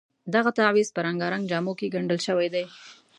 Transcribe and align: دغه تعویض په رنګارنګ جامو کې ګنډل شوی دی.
دغه 0.33 0.51
تعویض 0.59 0.89
په 0.95 0.99
رنګارنګ 1.07 1.43
جامو 1.51 1.73
کې 1.79 1.91
ګنډل 1.93 2.19
شوی 2.27 2.47
دی. 2.53 2.65